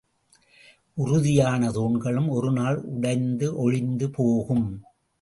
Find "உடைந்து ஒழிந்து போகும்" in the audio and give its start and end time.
2.77-4.67